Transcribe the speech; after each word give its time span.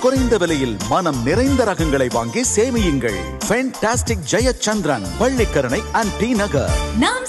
குறைந்த 0.00 0.36
விலையில் 0.36 0.76
மனம் 0.88 1.18
நிறைந்த 1.24 1.64
ரகங்களை 1.64 2.06
வாங்கி 2.12 2.42
சேமியுங்கள். 2.54 3.18
Fantastic 3.48 4.24
Jayachandran 4.30 5.06
Pallikaranai 5.20 5.80
and 5.92 6.14
T 6.18 6.30
Nagar 6.34 6.72
நாம் 6.98 7.26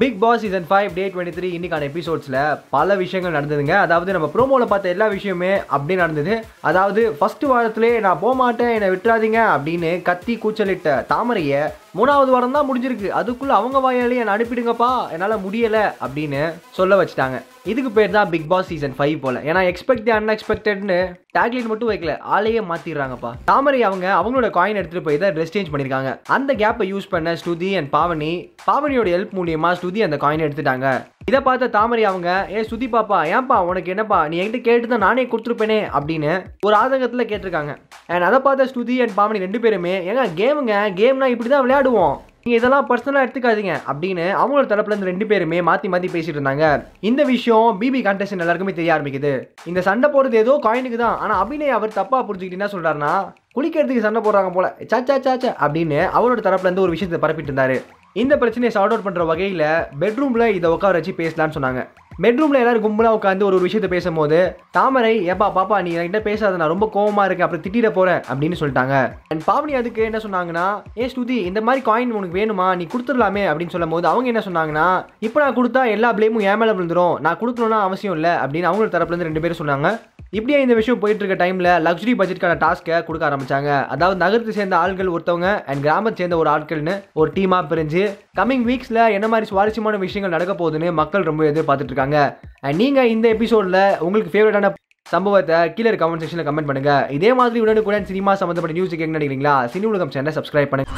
Bigg 0.00 0.16
Boss 0.22 0.40
season 0.42 0.64
five 0.68 0.94
day 0.96 1.02
twenty 1.14 1.34
three 1.34 1.48
இன்றைக்கான 1.56 1.86
எபிசோட்ஸில் 1.90 2.38
பல 2.74 2.94
விஷயங்கள் 3.02 3.36
நடந்ததுங்க. 3.36 3.74
அதாவது 3.84 4.14
நம்ம 4.16 4.30
ப்ரோமோவில் 4.32 4.70
பார்த்த 4.72 4.94
எல்லா 4.94 5.06
விஷயமே 5.14 5.52
அப்படி 5.74 5.98
நடந்தது. 6.02 6.34
அதாவது 6.70 7.04
ஃபஸ்ட்டு 7.20 7.52
வாரத்திலே 7.52 7.92
நான் 8.06 8.22
போக 8.24 8.34
மாட்டேன் 8.42 8.74
என்னை 8.78 8.90
விட்டுறாதீங்க 8.94 9.40
அப்படின்னு 9.54 9.92
கத்தி 10.10 10.36
கூச்சலிட்ட 10.44 10.98
தாமரையை 11.14 11.62
மூணாவது 11.98 12.30
வாரம் 12.34 12.54
தான் 12.56 12.68
முடிஞ்சிருக்கு. 12.68 13.08
அதுக்குள்ளே 13.18 13.54
அவங்க 13.56 13.78
வாயாலே 13.84 14.20
என்னை 14.20 14.32
அனுப்பிடுங்கப்பா 14.36 14.92
என்னால் 15.14 15.42
முடியலை 15.44 15.82
அப்படின்னு 16.04 16.40
சொல்ல 16.78 16.96
வச்சுட்டாங்க. 17.00 17.36
இதுக்கு 17.72 17.90
பேர் 17.96 18.16
தான் 18.16 18.30
பிக் 18.32 18.48
பாஸ் 18.52 18.66
சீசன் 18.70 18.96
ஃபைவ் 18.96 19.18
போல. 19.24 19.36
ஏன்னா 19.50 19.60
எக்ஸ்பெக்ட் 19.68 20.10
அன்எக்ஸ்பெக்டட்னு 20.16 20.98
டேக்லைன் 21.36 21.70
மட்டும் 21.70 21.90
வைக்கல. 21.90 22.12
ஆளையே 22.34 22.62
மாத்திடுறாங்கப்பா. 22.70 23.30
தாமரை 23.50 23.78
அவங்க 23.88 24.06
அவங்களோட 24.18 24.48
காயின் 24.56 24.80
எடுத்துட்டு 24.80 25.06
போய் 25.06 25.20
தான் 25.22 25.32
ட்ரெஸ் 25.36 25.54
சேஞ்ச் 25.54 25.70
பண்ணியிருக்காங்க. 25.70 26.10
அந்த 26.36 26.50
கேப்பை 26.62 26.86
யூஸ் 26.94 27.08
பண்ண 27.14 27.36
ஸ்ருதி 27.42 27.70
அண்ட் 27.78 27.90
பாவனி 27.96 28.32
பாவனியோட 28.68 29.08
ஹெல்ப் 29.14 29.38
மூலியமா 29.38 29.70
ஸ்ருதி 29.84 30.02
அந்த 30.08 30.18
காயினை 30.24 30.46
எடுத்துட்டாங்க. 30.48 30.88
இதை 31.28 31.38
பார்த்த 31.46 31.72
தாமரை 31.78 32.02
அவங்க 32.10 32.30
ஏ 32.56 32.60
சுதி 32.72 32.86
பாப்பா 32.94 33.18
ஏன்பா 33.36 33.56
உனக்கு 33.70 33.92
என்னப்பா? 33.94 34.18
நீ 34.30 34.34
என்கிட்ட 34.42 34.66
கேட்டு 34.66 34.92
தான் 34.92 35.06
நானே 35.06 35.22
கொடுத்துருப்பேனே 35.32 35.80
அப்படின்னு 35.96 36.32
ஒரு 36.66 36.74
ஆதங்கத்தில் 36.82 37.30
கேட்டிருக்காங்க. 37.30 37.72
அண்ட் 38.12 38.26
அதை 38.28 38.38
பார்த்த 38.46 38.70
ஸ்ருதி 38.70 38.94
அண்ட் 39.04 39.16
பாமணி 39.18 39.44
ரெண்டு 39.44 39.58
பேருமே 39.64 39.96
ஏங்க 40.10 40.24
கேமுங்க 40.40 40.76
கேம்னா 41.00 41.28
இப்படி 41.32 41.50
தான் 41.52 41.64
விளையாடுவோம். 41.64 42.14
நீங்கள் 42.44 42.60
இதெல்லாம் 42.60 42.86
பர்சனலாக 42.88 43.24
எடுத்துக்காதீங்க 43.24 43.74
அப்படின்னு 43.90 44.24
அவங்களோட 44.40 44.66
தரப்புல 44.70 44.94
இருந்து 44.94 45.10
ரெண்டு 45.10 45.26
பேருமே 45.30 45.58
மாற்றி 45.68 45.88
மாற்றி 45.92 46.08
பேசிட்டு 46.14 46.38
இருந்தாங்க. 46.38 46.66
இந்த 47.08 47.22
விஷயம் 47.32 47.68
பிபி 47.82 48.00
கான்டெஸ்ட் 48.06 48.36
எல்லாருக்குமே 48.44 48.74
தெரிய 48.78 48.94
ஆரம்பிக்குது. 48.96 49.32
இந்த 49.70 49.82
சண்டை 49.88 50.10
போடுறது 50.14 50.42
ஏதோ 50.44 50.54
காயினுக்கு 50.66 51.00
தான். 51.04 51.18
ஆனால் 51.24 51.40
அபிநய் 51.42 51.76
அவர் 51.78 51.98
தப்பாக 52.00 52.22
புரிஞ்சுக்கிட்டு 52.28 52.60
என்ன 52.60 52.70
சொல்கிறாருன்னா 52.74 53.12
குளிக்கிறதுக்கு 53.58 54.06
சண்டை 54.06 54.22
போடுறாங்க 54.26 54.52
போல. 54.56 54.68
சாச்சா 54.92 55.16
சாச்சா 55.28 55.52
அப்படின்னு 55.64 56.00
அவரோட 56.18 56.40
தரப்புல 56.48 56.70
இருந்து 56.70 56.86
ஒரு 56.86 56.94
விஷயத்தை 56.96 57.20
பரப்பிட்டு 57.24 57.52
இருந்தாரு. 57.52 57.78
இந்த 58.22 58.34
பிரச்சனையை 58.40 58.70
சார்ட் 58.74 58.92
அவுட் 58.94 59.06
பண்ணுற 59.06 59.22
வகையில் 59.28 59.62
பெட்ரூமில் 60.00 60.52
இதை 60.56 60.68
உட்கார 60.74 60.98
வச்சு 60.98 61.12
பேசலாம்னு 61.20 61.56
சொன்னாங்க. 61.56 61.80
பெட்ரூமில் 62.24 62.58
எல்லோரும் 62.60 62.84
கும்பலாக 62.84 63.16
உட்காந்து 63.18 63.46
ஒரு 63.46 63.56
ஒரு 63.56 63.66
விஷயத்தை 63.66 63.88
பேசும்போது 63.94 64.38
தாமரை 64.76 65.10
ஏப்பா 65.32 65.46
பாப்பா 65.56 65.76
நீ 65.86 65.92
என்கிட்ட 65.96 66.20
பேசாத 66.28 66.60
நான் 66.60 66.72
ரொம்ப 66.72 66.86
கோவமாக 66.96 67.26
இருக்கேன் 67.28 67.46
அப்புறம் 67.46 67.64
திட்டிட 67.64 67.88
போகிறேன் 67.96 68.22
அப்படின்னு 68.30 68.60
சொல்லிட்டாங்க. 68.60 68.94
அண்ட் 69.32 69.44
பாவனி 69.48 69.74
அதுக்கு 69.80 70.06
என்ன 70.10 70.20
சொன்னாங்கன்னா 70.26 70.66
ஏ 71.00 71.10
ஸ்ருதி 71.14 71.38
இந்த 71.50 71.62
மாதிரி 71.68 71.82
காயின் 71.90 72.16
உனக்கு 72.20 72.38
வேணுமா? 72.40 72.68
நீ 72.80 72.86
கொடுத்துடலாமே 72.94 73.44
அப்படின்னு 73.50 73.76
சொல்லும் 73.76 73.94
போது 73.96 74.08
அவங்க 74.12 74.32
என்ன 74.34 74.44
சொன்னாங்கன்னா 74.48 74.88
இப்போ 75.28 75.40
நான் 75.44 75.58
கொடுத்தா 75.58 75.84
எல்லா 75.96 76.10
பிளேமும் 76.18 76.48
ஏன் 76.50 76.60
மேலே 76.62 76.76
விழுந்துரும். 76.78 77.16
நான் 77.26 77.40
கொடுக்கணும்னா 77.42 77.80
அவசியம் 77.88 78.16
இல்லை 78.18 78.34
அப்படின்னு 78.44 78.70
அவங்களோட 78.70 78.92
தரப்புலேருந்து 78.96 79.30
ரெண்டு 79.30 79.44
பேரும் 79.44 79.62
சொன்னாங்க. 79.64 79.90
இப்படியே 80.38 80.58
இந்த 80.64 80.74
விஷயம் 80.78 81.00
போயிட்டு 81.02 81.22
இருக்க 81.24 81.36
டைம்ல 81.42 81.72
லக்ஸுரி 81.86 82.12
பட்ஜெட்கான 82.20 82.54
டாஸ்க்கை 82.62 82.96
கொடுக்க 83.08 83.24
ஆரம்பிச்சாங்க. 83.28 83.70
அதாவது 83.94 84.16
நகரத்தை 84.22 84.52
சேர்ந்த 84.58 84.76
ஆட்கள் 84.82 85.12
ஒருத்தவங்க 85.16 85.48
அண்ட் 85.70 85.82
கிராமத்தை 85.86 86.18
சேர்ந்த 86.20 86.36
ஒரு 86.42 86.50
ஆட்கள்னு 86.54 86.94
ஒரு 87.20 87.30
டீமா 87.36 87.58
பிரிஞ்சு 87.72 88.04
கம்மிங் 88.38 88.64
வீக்ஸ்ல 88.70 89.02
என்ன 89.16 89.28
மாதிரி 89.32 89.48
சுவாரஸ்யமான 89.50 90.00
விஷயங்கள் 90.06 90.34
நடக்க 90.36 90.54
போகுதுன்னு 90.62 90.90
மக்கள் 91.00 91.28
ரொம்ப 91.30 91.44
எதிர்பார்த்துட்டு 91.50 91.94
இருக்காங்க 91.94 92.18
அண்ட் 92.64 92.80
நீங்க 92.82 93.06
இந்த 93.16 93.28
எபிசோட்ல 93.36 93.80
உங்களுக்கு 94.06 94.32
ஃபேவரட்டான 94.34 94.72
சம்பவத்தை 95.14 95.56
கீழே 95.76 95.90
கமெண்ட் 96.02 96.22
செக்ஷனில் 96.24 96.48
கமெண்ட் 96.48 96.70
பண்ணுங்க. 96.70 96.92
இதே 97.18 97.30
மாதிரி 97.40 97.62
உடனுக்குடன் 97.64 98.08
சினிமா 98.10 98.34
சம்மந்தப்பட்ட 98.42 98.78
நியூஸ் 98.78 98.96
கேட்க 98.96 99.18
நினைக்கிறீங்களா 99.18 99.54
சினி 99.74 99.88
உலகம் 99.92 100.14
சேனல் 100.16 100.36
சப்ஸ்கிரைப் 100.38 100.72
பண்ணுங்க. 100.72 100.90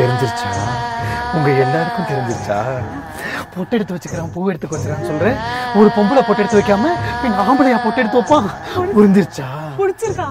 தெரிஞ்சிருச்சா? 0.00 0.50
உங்க 1.36 1.48
எல்லாருக்கும் 1.64 2.08
தெரிஞ்சிருச்சா? 2.10 2.58
பொட்டு 3.54 3.74
எடுத்து 3.76 3.94
வச்சுக்கிறான் 3.94 4.32
பூ 4.34 4.48
எடுத்து 4.50 4.68
வச்சுக்கிறான்னு 4.68 5.10
சொல்றேன். 5.10 5.38
ஒரு 5.80 5.88
பொம்பளை 5.96 6.22
பொட்டு 6.28 6.42
எடுத்து 6.42 6.60
வைக்காம 6.60 6.92
பின் 7.22 7.38
ஆம்பளையா 7.44 7.80
பொட்டு 7.84 8.02
எடுத்து 8.02 8.20
வைப்பான். 8.20 8.48
புரிஞ்சிருச்சா? 8.96 9.48
பிடிச்சிருக்கா? 9.80 10.28